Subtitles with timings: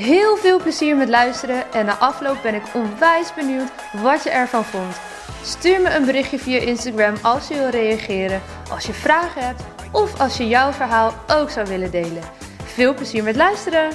[0.00, 3.70] Heel veel plezier met luisteren en na afloop ben ik onwijs benieuwd
[4.02, 5.00] wat je ervan vond.
[5.42, 9.62] Stuur me een berichtje via Instagram als je wil reageren, als je vragen hebt
[9.92, 12.22] of als je jouw verhaal ook zou willen delen.
[12.64, 13.90] Veel plezier met luisteren!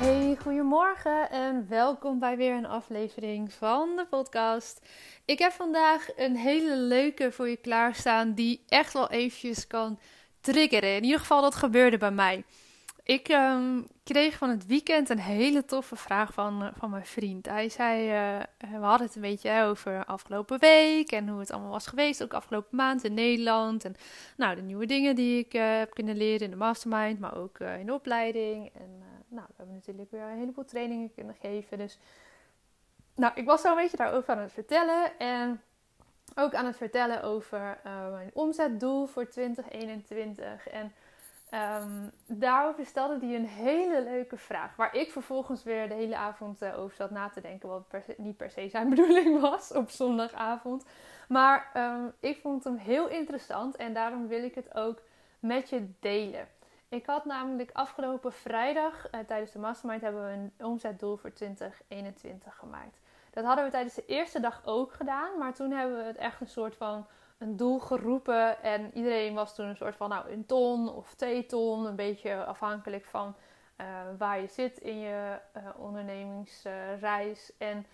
[0.00, 4.80] Hey, goedemorgen en welkom bij weer een aflevering van de podcast.
[5.24, 9.98] Ik heb vandaag een hele leuke voor je klaarstaan die echt wel eventjes kan
[10.40, 10.96] triggeren.
[10.96, 12.44] In ieder geval, dat gebeurde bij mij.
[13.04, 17.46] Ik um, kreeg van het weekend een hele toffe vraag van, uh, van mijn vriend.
[17.46, 21.70] Hij zei, uh, we hadden het een beetje over afgelopen week en hoe het allemaal
[21.70, 22.22] was geweest.
[22.22, 23.84] Ook afgelopen maand in Nederland.
[23.84, 23.94] En
[24.36, 27.58] nou, de nieuwe dingen die ik uh, heb kunnen leren in de mastermind, maar ook
[27.58, 28.70] in de opleiding.
[28.74, 31.78] En nou, we hebben natuurlijk weer een heleboel trainingen kunnen geven.
[31.78, 31.98] Dus
[33.14, 35.18] nou, ik was zo een beetje daarover aan het vertellen.
[35.18, 35.62] En
[36.34, 37.78] ook aan het vertellen over
[38.10, 40.68] mijn omzetdoel voor 2021.
[40.68, 40.92] En
[41.54, 44.76] Um, daarover stelde hij een hele leuke vraag.
[44.76, 47.68] Waar ik vervolgens weer de hele avond uh, over zat na te denken.
[47.68, 50.84] Wat niet per se zijn bedoeling was op zondagavond.
[51.28, 55.02] Maar um, ik vond hem heel interessant en daarom wil ik het ook
[55.38, 56.48] met je delen.
[56.88, 62.56] Ik had namelijk afgelopen vrijdag uh, tijdens de mastermind hebben we een omzetdoel voor 2021
[62.56, 63.00] gemaakt.
[63.32, 65.38] Dat hadden we tijdens de eerste dag ook gedaan.
[65.38, 67.06] Maar toen hebben we het echt een soort van
[67.38, 68.62] een doel geroepen.
[68.62, 71.86] En iedereen was toen een soort van nou, een ton of twee ton.
[71.86, 73.34] Een beetje afhankelijk van
[73.80, 73.86] uh,
[74.18, 77.52] waar je zit in je uh, ondernemingsreis.
[77.58, 77.86] en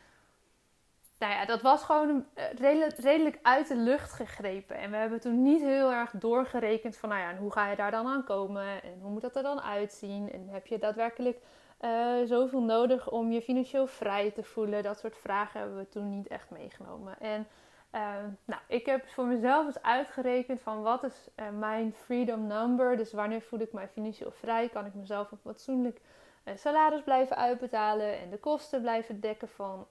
[1.18, 2.26] nou ja, dat was gewoon
[2.56, 4.76] redelijk, redelijk uit de lucht gegrepen.
[4.76, 7.90] En we hebben toen niet heel erg doorgerekend van, nou ja, hoe ga je daar
[7.90, 8.82] dan aan komen?
[8.82, 10.32] En hoe moet dat er dan uitzien?
[10.32, 11.40] En heb je daadwerkelijk
[11.80, 14.82] uh, zoveel nodig om je financieel vrij te voelen?
[14.82, 17.20] Dat soort vragen hebben we toen niet echt meegenomen.
[17.20, 17.46] En
[17.94, 22.96] uh, nou, ik heb voor mezelf eens uitgerekend van wat is uh, mijn freedom number.
[22.96, 24.68] Dus wanneer voel ik mij financieel vrij?
[24.68, 26.00] Kan ik mezelf een fatsoenlijk
[26.54, 29.86] salaris blijven uitbetalen en de kosten blijven dekken van,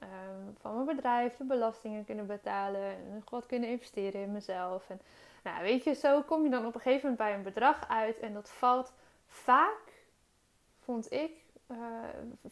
[0.57, 4.89] van mijn bedrijf, de belastingen kunnen betalen en wat kunnen investeren in mezelf.
[4.89, 5.01] En
[5.43, 8.19] nou, weet je, zo kom je dan op een gegeven moment bij een bedrag uit
[8.19, 8.93] en dat valt
[9.25, 10.05] vaak,
[10.79, 11.31] vond ik,
[11.71, 11.77] uh,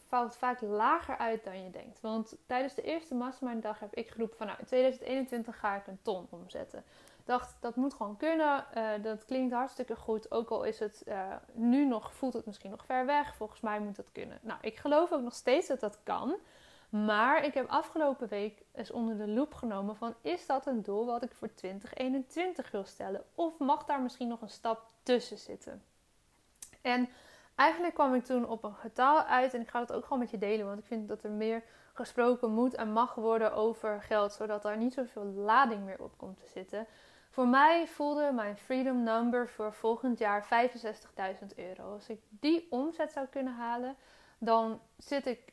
[0.08, 2.00] valt vaak lager uit dan je denkt.
[2.00, 5.86] Want tijdens de eerste mastermind dag heb ik geroepen van nou, in 2021 ga ik
[5.86, 6.84] een ton omzetten.
[7.24, 8.64] Dacht, dat moet gewoon kunnen.
[8.76, 10.30] Uh, dat klinkt hartstikke goed.
[10.30, 13.34] Ook al is het uh, nu nog, voelt het misschien nog ver weg.
[13.34, 14.38] Volgens mij moet dat kunnen.
[14.42, 16.36] Nou, ik geloof ook nog steeds dat dat kan.
[16.88, 21.06] Maar ik heb afgelopen week eens onder de loep genomen van is dat een doel
[21.06, 23.24] wat ik voor 2021 wil stellen?
[23.34, 25.82] Of mag daar misschien nog een stap tussen zitten?
[26.82, 27.08] En
[27.56, 30.30] eigenlijk kwam ik toen op een getal uit en ik ga het ook gewoon met
[30.30, 31.62] je delen, want ik vind dat er meer
[31.92, 36.38] gesproken moet en mag worden over geld, zodat daar niet zoveel lading meer op komt
[36.38, 36.86] te zitten.
[37.30, 41.92] Voor mij voelde mijn freedom number voor volgend jaar 65.000 euro.
[41.92, 43.96] Als ik die omzet zou kunnen halen,
[44.38, 45.52] dan zit ik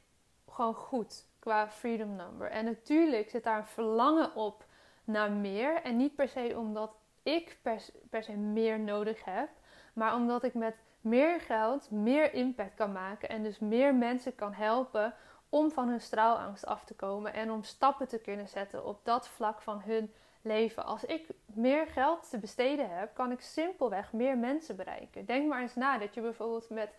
[0.49, 2.49] gewoon goed qua freedom number.
[2.49, 4.65] En natuurlijk zit daar een verlangen op
[5.03, 5.81] naar meer.
[5.81, 9.49] En niet per se omdat ik per, per se meer nodig heb,
[9.93, 14.53] maar omdat ik met meer geld meer impact kan maken en dus meer mensen kan
[14.53, 15.13] helpen
[15.49, 19.27] om van hun straalangst af te komen en om stappen te kunnen zetten op dat
[19.27, 20.85] vlak van hun leven.
[20.85, 25.25] Als ik meer geld te besteden heb, kan ik simpelweg meer mensen bereiken.
[25.25, 26.89] Denk maar eens na dat je bijvoorbeeld met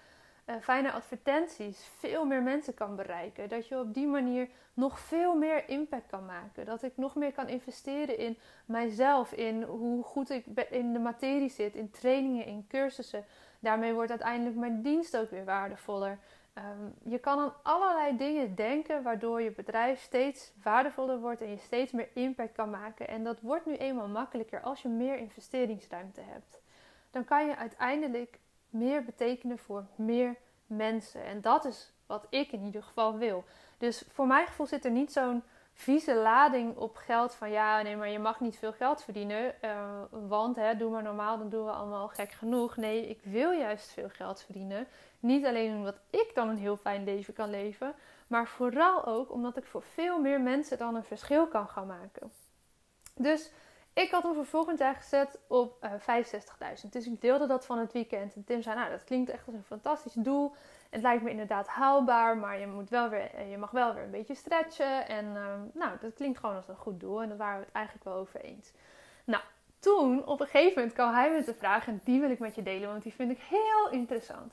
[0.47, 3.48] uh, fijne advertenties veel meer mensen kan bereiken.
[3.48, 6.64] Dat je op die manier nog veel meer impact kan maken.
[6.64, 11.50] Dat ik nog meer kan investeren in mijzelf, in hoe goed ik in de materie
[11.50, 13.25] zit, in trainingen, in cursussen.
[13.64, 16.19] Daarmee wordt uiteindelijk mijn dienst ook weer waardevoller.
[16.58, 21.58] Um, je kan aan allerlei dingen denken waardoor je bedrijf steeds waardevoller wordt en je
[21.58, 23.08] steeds meer impact kan maken.
[23.08, 26.61] En dat wordt nu eenmaal makkelijker als je meer investeringsruimte hebt.
[27.11, 28.38] Dan kan je uiteindelijk
[28.70, 30.37] meer betekenen voor meer
[30.67, 31.25] mensen.
[31.25, 33.44] En dat is wat ik in ieder geval wil.
[33.78, 35.43] Dus voor mijn gevoel zit er niet zo'n
[35.75, 39.55] vieze lading op geld van ja, nee, maar je mag niet veel geld verdienen.
[39.65, 42.76] Uh, want hè, doe maar normaal, dan doen we allemaal gek genoeg.
[42.76, 44.87] Nee, ik wil juist veel geld verdienen.
[45.21, 47.94] Niet alleen omdat ik dan een heel fijn leven kan leven,
[48.26, 52.32] maar vooral ook omdat ik voor veel meer mensen dan een verschil kan gaan maken.
[53.15, 53.50] Dus
[53.94, 56.25] Ik had hem jaar gezet op uh, eh,
[56.85, 56.88] 65.000.
[56.91, 58.35] Dus ik deelde dat van het weekend.
[58.35, 60.55] En Tim zei, nou dat klinkt echt als een fantastisch doel.
[60.94, 64.02] Het lijkt me inderdaad haalbaar, maar je, moet wel weer, eh, je mag wel weer
[64.02, 65.08] een beetje stretchen.
[65.08, 67.23] En ehm, nou, dat klinkt gewoon als een goed doel.
[67.23, 68.73] En daar waren we het eigenlijk wel over eens.
[69.25, 69.43] Nou,
[69.79, 71.87] toen, op een gegeven moment, kwam hij met de vraag.
[71.87, 74.52] En die wil ik met je delen, want die vind ik heel interessant.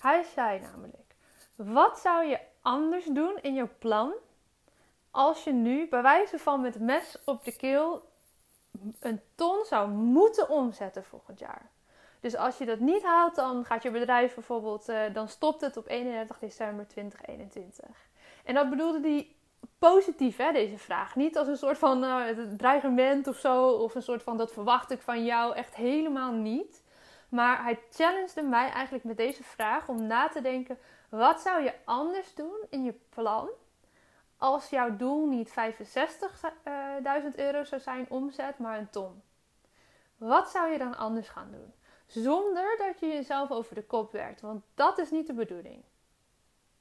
[0.00, 1.14] Hij zei namelijk,
[1.56, 4.12] wat zou je anders doen in jouw plan
[5.10, 8.08] als je nu, bij wijze van met mes op de keel,
[9.00, 11.70] een ton zou moeten omzetten volgend jaar.
[12.20, 15.76] Dus als je dat niet haalt, dan gaat je bedrijf bijvoorbeeld, uh, dan stopt het
[15.76, 17.86] op 31 december 2021.
[18.44, 19.34] En dat bedoelde hij
[19.78, 21.16] positief, hè, deze vraag.
[21.16, 22.24] Niet als een soort van uh,
[22.56, 26.82] dreigement of zo, of een soort van dat verwacht ik van jou, echt helemaal niet.
[27.28, 30.78] Maar hij challengede mij eigenlijk met deze vraag om na te denken:
[31.08, 33.48] wat zou je anders doen in je plan
[34.36, 35.54] als jouw doel niet 65.000
[37.34, 39.22] euro zou zijn omzet, maar een ton?
[40.16, 41.72] Wat zou je dan anders gaan doen?
[42.10, 45.82] Zonder dat je jezelf over de kop werkt, want dat is niet de bedoeling.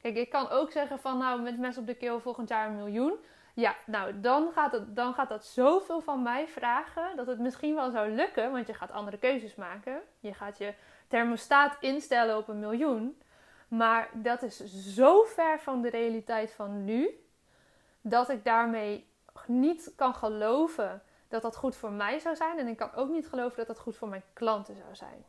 [0.01, 2.75] Kijk, ik kan ook zeggen van nou, met mes op de keel volgend jaar een
[2.75, 3.13] miljoen.
[3.53, 7.75] Ja, nou, dan gaat, het, dan gaat dat zoveel van mij vragen dat het misschien
[7.75, 10.01] wel zou lukken, want je gaat andere keuzes maken.
[10.19, 10.73] Je gaat je
[11.07, 13.21] thermostaat instellen op een miljoen.
[13.67, 14.63] Maar dat is
[14.95, 17.09] zo ver van de realiteit van nu,
[18.01, 19.07] dat ik daarmee
[19.45, 22.57] niet kan geloven dat dat goed voor mij zou zijn.
[22.57, 25.25] En ik kan ook niet geloven dat dat goed voor mijn klanten zou zijn.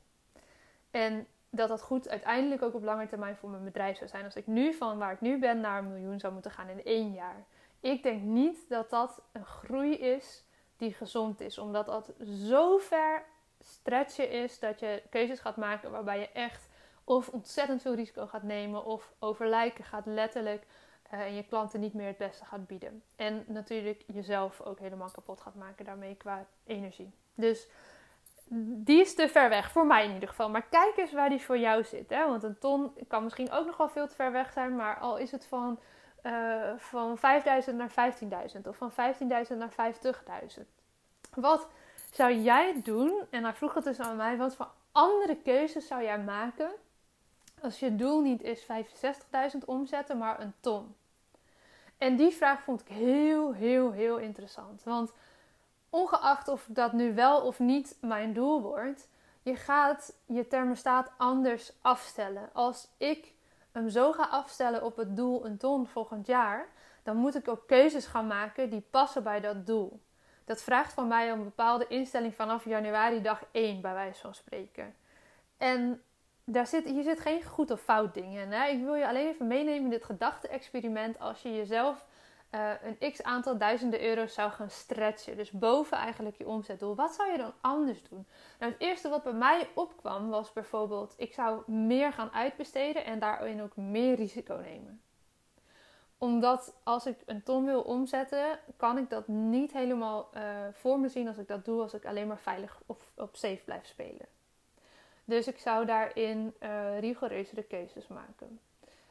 [0.90, 4.24] En dat dat goed uiteindelijk ook op lange termijn voor mijn bedrijf zou zijn.
[4.24, 6.84] Als ik nu van waar ik nu ben naar een miljoen zou moeten gaan in
[6.84, 7.44] één jaar.
[7.80, 10.44] Ik denk niet dat dat een groei is
[10.76, 11.58] die gezond is.
[11.58, 12.12] Omdat dat
[12.48, 13.24] zo ver
[13.58, 16.68] stretchen is dat je keuzes gaat maken waarbij je echt
[17.04, 20.66] of ontzettend veel risico gaat nemen of overlijken gaat letterlijk
[21.12, 23.02] uh, en je klanten niet meer het beste gaat bieden.
[23.16, 27.10] En natuurlijk jezelf ook helemaal kapot gaat maken daarmee qua energie.
[27.34, 27.68] Dus
[28.62, 30.50] die is te ver weg, voor mij in ieder geval.
[30.50, 32.10] Maar kijk eens waar die voor jou zit.
[32.10, 32.26] Hè?
[32.26, 34.76] Want een ton kan misschien ook nog wel veel te ver weg zijn.
[34.76, 35.78] Maar al is het van,
[36.22, 38.12] uh, van 5.000 naar
[38.54, 39.94] 15.000 of van 15.000 naar
[40.56, 40.62] 50.000.
[41.34, 41.68] Wat
[42.12, 43.22] zou jij doen?
[43.30, 44.36] En hij vroeg het dus aan mij.
[44.36, 46.70] Wat voor andere keuzes zou jij maken
[47.60, 50.94] als je doel niet is 65.000 omzetten, maar een ton?
[52.00, 54.82] En die vraag vond ik heel, heel, heel interessant.
[54.82, 55.12] Want
[55.90, 59.08] ongeacht of dat nu wel of niet mijn doel wordt,
[59.42, 62.50] je gaat je thermostaat anders afstellen.
[62.52, 63.34] Als ik
[63.72, 66.68] hem zo ga afstellen op het doel een ton volgend jaar,
[67.02, 70.00] dan moet ik ook keuzes gaan maken die passen bij dat doel.
[70.44, 74.94] Dat vraagt van mij een bepaalde instelling vanaf januari dag 1, bij wijze van spreken.
[75.56, 76.02] En
[76.52, 78.52] daar zit, hier zit geen goed of fout ding in.
[78.52, 78.68] Hè?
[78.68, 82.06] Ik wil je alleen even meenemen in dit gedachte-experiment als je jezelf
[82.50, 85.36] uh, een x aantal duizenden euro's zou gaan stretchen.
[85.36, 86.94] Dus boven eigenlijk je omzetdoel.
[86.94, 88.26] Wat zou je dan anders doen?
[88.58, 93.18] Nou, het eerste wat bij mij opkwam was bijvoorbeeld: ik zou meer gaan uitbesteden en
[93.18, 95.02] daarin ook meer risico nemen.
[96.18, 100.42] Omdat als ik een ton wil omzetten, kan ik dat niet helemaal uh,
[100.72, 103.62] voor me zien als ik dat doe, als ik alleen maar veilig of op safe
[103.64, 104.26] blijf spelen.
[105.30, 108.60] Dus ik zou daarin uh, rigoureuzere keuzes maken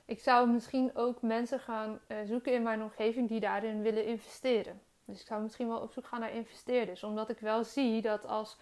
[0.09, 4.81] ik zou misschien ook mensen gaan uh, zoeken in mijn omgeving die daarin willen investeren.
[5.05, 7.03] Dus ik zou misschien wel op zoek gaan naar investeerders.
[7.03, 8.57] Omdat ik wel zie dat als,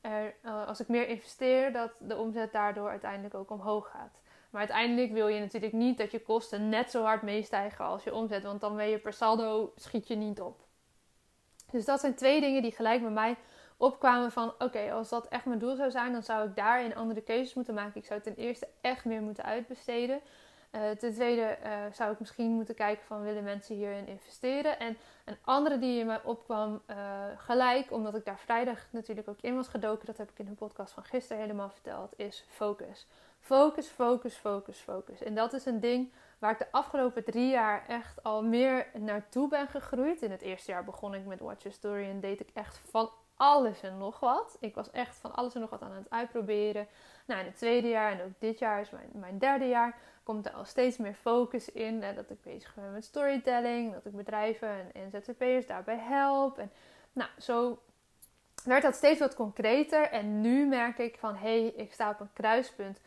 [0.00, 4.20] er, uh, als ik meer investeer, dat de omzet daardoor uiteindelijk ook omhoog gaat.
[4.50, 8.14] Maar uiteindelijk wil je natuurlijk niet dat je kosten net zo hard meestijgen als je
[8.14, 8.42] omzet.
[8.42, 10.60] Want dan ben je per saldo schiet je niet op.
[11.70, 13.36] Dus dat zijn twee dingen die gelijk bij mij
[13.82, 14.54] opkwamen van...
[14.58, 17.74] Oké, als dat echt mijn doel zou zijn, dan zou ik daarin andere keuzes moeten
[17.74, 18.00] maken.
[18.00, 20.20] Ik zou ten eerste echt meer moeten uitbesteden.
[20.72, 24.78] Uh, ten tweede uh, zou ik misschien moeten kijken van willen mensen hierin investeren.
[24.78, 26.96] En een andere die in mij opkwam uh,
[27.36, 30.52] gelijk, omdat ik daar vrijdag natuurlijk ook in was gedoken, dat heb ik in de
[30.52, 33.06] podcast van gisteren helemaal verteld, is focus.
[33.40, 35.22] Focus, focus, focus, focus.
[35.22, 39.48] En dat is een ding waar ik de afgelopen drie jaar echt al meer naartoe
[39.48, 40.22] ben gegroeid.
[40.22, 43.10] In het eerste jaar begon ik met Watch Your Story en deed ik echt van
[43.42, 44.56] alles en nog wat.
[44.60, 46.86] Ik was echt van alles en nog wat aan het uitproberen.
[47.26, 50.46] Nou, in het tweede jaar en ook dit jaar is mijn, mijn derde jaar komt
[50.46, 52.00] er al steeds meer focus in.
[52.00, 53.92] dat ik bezig ben met storytelling.
[53.92, 56.58] Dat ik bedrijven en ZZP'ers daarbij help.
[56.58, 56.72] En
[57.12, 57.82] nou, zo
[58.64, 60.02] werd dat steeds wat concreter.
[60.10, 63.00] En nu merk ik van, hé, hey, ik sta op een kruispunt.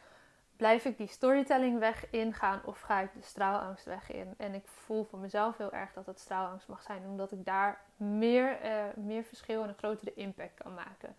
[0.57, 4.33] Blijf ik die storytelling weg ingaan of ga ik de straalangst weg in?
[4.37, 7.05] En ik voel voor mezelf heel erg dat het straalangst mag zijn.
[7.05, 11.15] Omdat ik daar meer, uh, meer verschil en een grotere impact kan maken.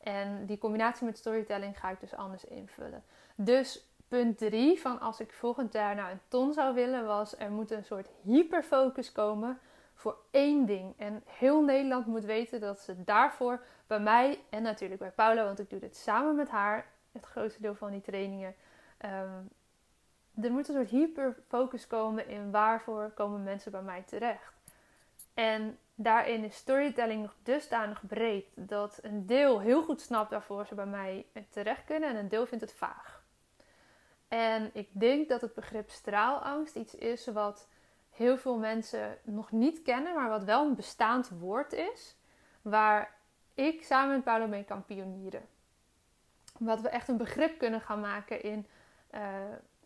[0.00, 3.04] En die combinatie met storytelling ga ik dus anders invullen.
[3.34, 7.50] Dus punt 3 van als ik volgend jaar naar een ton zou willen, was er
[7.50, 9.58] moet een soort hyperfocus komen
[9.94, 10.94] voor één ding.
[10.96, 15.58] En heel Nederland moet weten dat ze daarvoor bij mij en natuurlijk bij Paula, want
[15.58, 18.54] ik doe dit samen met haar, het grootste deel van die trainingen.
[19.04, 19.48] Um,
[20.44, 24.54] er moet een soort hyperfocus komen in waarvoor komen mensen bij mij terecht.
[25.34, 30.74] En daarin is storytelling nog dusdanig breed dat een deel heel goed snapt waarvoor ze
[30.74, 33.22] bij mij terecht kunnen en een deel vindt het vaag.
[34.28, 37.68] En ik denk dat het begrip straalangst iets is wat
[38.10, 42.16] heel veel mensen nog niet kennen, maar wat wel een bestaand woord is,
[42.62, 43.14] waar
[43.54, 45.42] ik samen met Paolo mee kan pionieren.
[46.58, 48.66] Wat we echt een begrip kunnen gaan maken in
[49.14, 49.20] uh,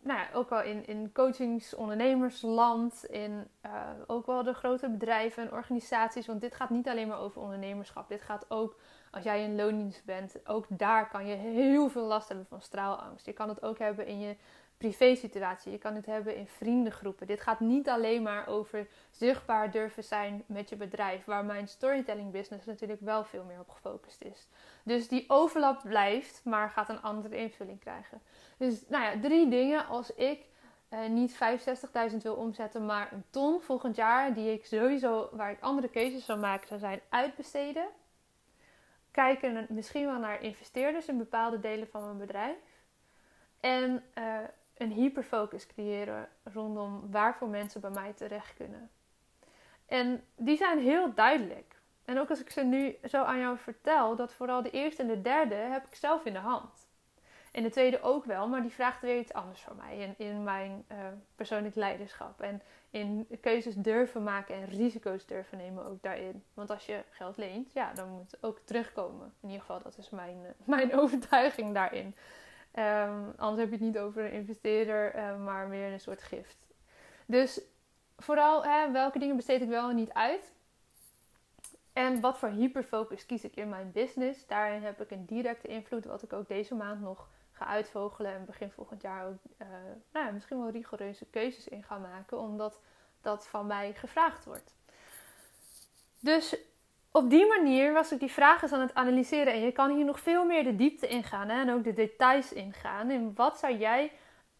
[0.05, 3.71] nou ja, ook wel in, in coachings, ondernemersland, in uh,
[4.07, 6.25] ook wel de grote bedrijven en organisaties.
[6.25, 8.07] Want dit gaat niet alleen maar over ondernemerschap.
[8.09, 8.75] Dit gaat ook
[9.11, 10.47] als jij in loondienst bent.
[10.47, 13.25] Ook daar kan je heel veel last hebben van straalangst.
[13.25, 14.35] Je kan het ook hebben in je
[14.77, 15.71] privé situatie.
[15.71, 17.27] Je kan het hebben in vriendengroepen.
[17.27, 21.25] Dit gaat niet alleen maar over zichtbaar durven zijn met je bedrijf.
[21.25, 24.47] Waar mijn storytelling business natuurlijk wel veel meer op gefocust is.
[24.83, 28.21] Dus die overlap blijft, maar gaat een andere invulling krijgen.
[28.57, 29.87] Dus nou ja, drie dingen.
[29.87, 30.45] Als ik
[30.89, 31.33] uh, niet
[32.11, 36.25] 65.000 wil omzetten, maar een ton volgend jaar, die ik sowieso, waar ik andere keuzes
[36.25, 37.87] zou maken, zou zijn uitbesteden.
[39.11, 42.57] Kijken misschien wel naar investeerders in bepaalde delen van mijn bedrijf.
[43.59, 44.37] En uh,
[44.77, 48.89] een hyperfocus creëren rondom waarvoor mensen bij mij terecht kunnen.
[49.85, 51.75] En die zijn heel duidelijk.
[52.05, 55.07] En ook als ik ze nu zo aan jou vertel, dat vooral de eerste en
[55.07, 56.87] de derde heb ik zelf in de hand.
[57.51, 59.97] En de tweede ook wel, maar die vraagt weer iets anders van mij.
[59.97, 60.97] In, in mijn uh,
[61.35, 62.41] persoonlijk leiderschap.
[62.41, 66.43] En in keuzes durven maken en risico's durven nemen ook daarin.
[66.53, 69.33] Want als je geld leent, ja, dan moet het ook terugkomen.
[69.41, 72.15] In ieder geval, dat is mijn, uh, mijn overtuiging daarin.
[72.79, 76.57] Um, anders heb je het niet over een investeerder, uh, maar meer een soort gift.
[77.25, 77.61] Dus
[78.17, 80.53] vooral hè, welke dingen besteed ik wel en niet uit.
[81.93, 84.47] En wat voor hyperfocus kies ik in mijn business.
[84.47, 88.33] Daarin heb ik een directe invloed, wat ik ook deze maand nog ga uitvogelen.
[88.33, 89.67] En begin volgend jaar ook uh,
[90.11, 92.79] nou ja, misschien wel rigoureuze keuzes in gaan maken, omdat
[93.21, 94.75] dat van mij gevraagd wordt.
[96.19, 96.57] Dus
[97.15, 99.53] op die manier was ik die vragen aan het analyseren.
[99.53, 101.61] En je kan hier nog veel meer de diepte ingaan hè?
[101.61, 103.09] en ook de details ingaan.
[103.09, 104.11] En wat zou jij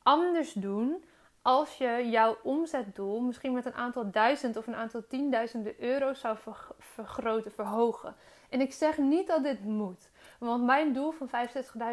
[0.03, 1.03] anders doen
[1.41, 6.37] als je jouw omzetdoel misschien met een aantal duizend of een aantal tienduizenden euro's zou
[6.79, 8.15] vergroten, verhogen?
[8.49, 10.09] En ik zeg niet dat dit moet.
[10.39, 11.29] Want mijn doel van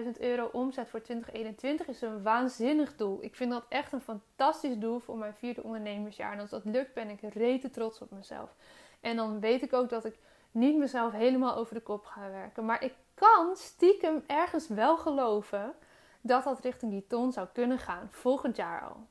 [0.05, 3.19] 65.000 euro omzet voor 2021 is een waanzinnig doel.
[3.23, 6.33] Ik vind dat echt een fantastisch doel voor mijn vierde ondernemersjaar.
[6.33, 8.55] En als dat lukt, ben ik rete trots op mezelf.
[9.01, 10.19] En dan weet ik ook dat ik
[10.53, 12.65] niet mezelf helemaal over de kop ga werken.
[12.65, 15.75] Maar ik kan stiekem ergens wel geloven
[16.21, 19.07] dat dat richting die ton zou kunnen gaan, volgend jaar al.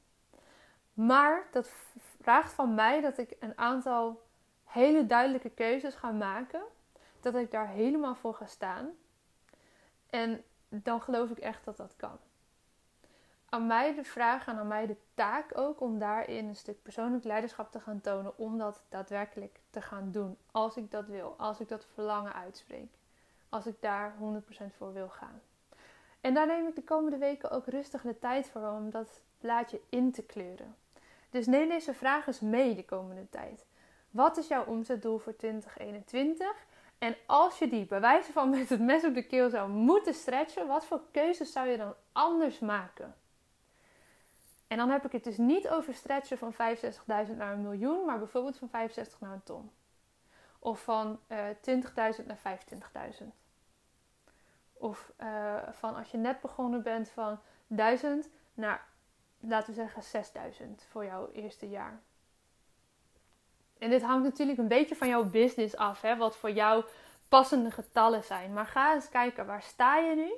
[0.93, 1.69] Maar dat
[2.21, 4.21] vraagt van mij dat ik een aantal
[4.63, 6.61] hele duidelijke keuzes ga maken.
[7.19, 8.89] Dat ik daar helemaal voor ga staan.
[10.09, 12.17] En dan geloof ik echt dat dat kan.
[13.53, 17.23] Aan mij de vraag en aan mij de taak ook om daarin een stuk persoonlijk
[17.23, 18.37] leiderschap te gaan tonen.
[18.37, 20.37] Om dat daadwerkelijk te gaan doen.
[20.51, 21.35] Als ik dat wil.
[21.37, 22.89] Als ik dat verlangen uitspreek.
[23.49, 25.41] Als ik daar 100% voor wil gaan.
[26.21, 29.81] En daar neem ik de komende weken ook rustig de tijd voor om dat plaatje
[29.89, 30.75] in te kleuren.
[31.29, 33.65] Dus neem deze vraag eens mee de komende tijd.
[34.09, 36.65] Wat is jouw omzetdoel voor 2021?
[36.97, 40.13] En als je die bij wijze van met het mes op de keel zou moeten
[40.13, 43.15] stretchen, wat voor keuzes zou je dan anders maken?
[44.71, 48.17] En dan heb ik het dus niet over stretchen van 65.000 naar een miljoen, maar
[48.17, 49.71] bijvoorbeeld van 65 naar een ton.
[50.59, 52.59] Of van uh, eh, 20.000 naar
[53.21, 53.25] 25.000.
[54.73, 58.87] Of uh, van als je net begonnen bent van 1000 naar,
[59.39, 61.99] laten we zeggen, 6000 voor jouw eerste jaar.
[63.77, 66.85] En dit hangt natuurlijk een beetje van jouw business af, hè, wat voor jou
[67.29, 68.53] passende getallen zijn.
[68.53, 70.31] Maar ga eens kijken, waar sta je nu?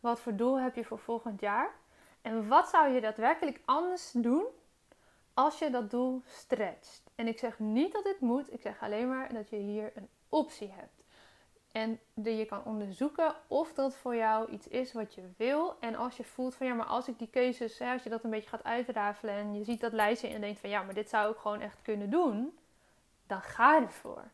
[0.00, 1.78] Wat voor doel heb je voor volgend jaar?
[2.22, 4.44] En wat zou je daadwerkelijk anders doen
[5.34, 7.02] als je dat doel stretcht?
[7.14, 10.08] En ik zeg niet dat dit moet, ik zeg alleen maar dat je hier een
[10.28, 11.04] optie hebt.
[11.72, 15.76] En dat je kan onderzoeken of dat voor jou iets is wat je wil.
[15.80, 18.30] En als je voelt van ja, maar als ik die keuzes, als je dat een
[18.30, 21.32] beetje gaat uitrafelen en je ziet dat lijstje en denkt van ja, maar dit zou
[21.32, 22.58] ik gewoon echt kunnen doen
[23.30, 24.24] dan ga ervoor.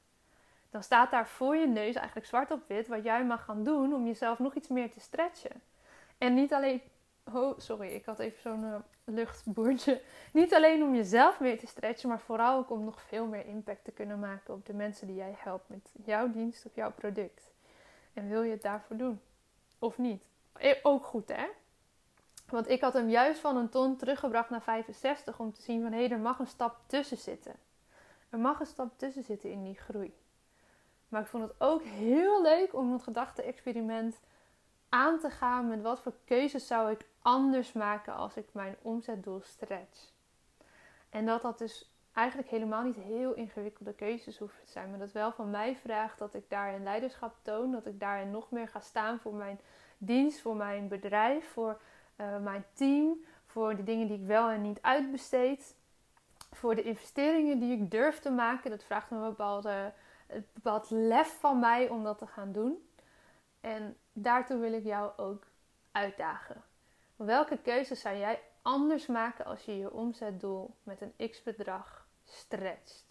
[0.71, 3.95] Dan staat daar voor je neus eigenlijk zwart op wit wat jij mag gaan doen
[3.95, 5.63] om jezelf nog iets meer te stretchen.
[6.19, 6.83] En niet alleen,
[7.33, 10.03] oh sorry, ik had even zo'n uh, luchtboertje.
[10.33, 13.85] Niet alleen om jezelf meer te stretchen, maar vooral ook om nog veel meer impact
[13.85, 17.53] te kunnen maken op de mensen die jij helpt met jouw dienst of jouw product.
[18.13, 19.21] En wil je het daarvoor doen?
[19.79, 20.23] Of niet?
[20.53, 21.47] Eh, ook goed hè?
[22.49, 25.93] Want ik had hem juist van een ton teruggebracht naar 65 om te zien van
[25.93, 27.55] hé, er mag een stap tussen zitten.
[28.31, 30.15] Er mag een stap tussen zitten in die groei.
[31.09, 34.21] Maar ik vond het ook heel leuk om het gedachte-experiment
[34.89, 39.41] aan te gaan met wat voor keuzes zou ik anders maken als ik mijn omzetdoel
[39.41, 40.13] stretch.
[41.11, 44.91] En dat dat dus eigenlijk helemaal niet heel ingewikkelde keuzes hoeven te zijn.
[44.91, 47.73] Maar dat wel van mij vraagt dat ik daarin leiderschap toon.
[47.73, 49.61] Dat ik daarin nog meer ga staan voor mijn
[49.99, 51.81] dienst, voor mijn bedrijf, voor
[52.17, 53.25] uh, mijn team.
[53.47, 55.77] Voor de dingen die ik wel en niet uitbesteed.
[56.53, 58.71] Voor de investeringen die ik durf te maken.
[58.71, 59.93] Dat vraagt een bepaalde,
[60.53, 62.89] bepaald lef van mij om dat te gaan doen.
[63.61, 65.47] En daartoe wil ik jou ook
[65.93, 66.63] uitdagen.
[67.17, 73.05] Welke keuzes zou jij anders maken als je je omzetdoel met een x-bedrag stretcht?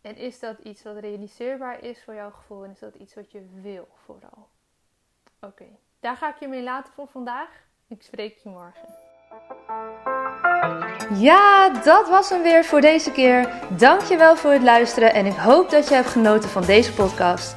[0.00, 3.32] En is dat iets wat realiseerbaar is voor jouw gevoel en is dat iets wat
[3.32, 4.48] je wil vooral?
[5.40, 5.66] Oké,
[6.00, 7.48] daar ga ik je mee laten voor vandaag.
[7.86, 8.88] Ik spreek je morgen.
[11.14, 13.52] Ja, dat was hem weer voor deze keer.
[13.78, 17.56] Dankjewel voor het luisteren en ik hoop dat je hebt genoten van deze podcast.